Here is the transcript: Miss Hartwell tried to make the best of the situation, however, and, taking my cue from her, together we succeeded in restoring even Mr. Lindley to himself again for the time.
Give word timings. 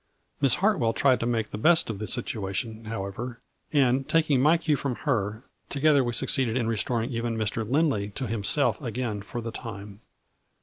Miss 0.41 0.55
Hartwell 0.55 0.93
tried 0.93 1.19
to 1.19 1.27
make 1.27 1.51
the 1.51 1.59
best 1.59 1.87
of 1.87 1.99
the 1.99 2.07
situation, 2.07 2.85
however, 2.85 3.39
and, 3.71 4.09
taking 4.09 4.41
my 4.41 4.57
cue 4.57 4.75
from 4.75 4.95
her, 5.05 5.43
together 5.69 6.03
we 6.03 6.11
succeeded 6.11 6.57
in 6.57 6.65
restoring 6.67 7.11
even 7.11 7.37
Mr. 7.37 7.69
Lindley 7.69 8.09
to 8.15 8.25
himself 8.25 8.81
again 8.81 9.21
for 9.21 9.41
the 9.41 9.51
time. 9.51 10.01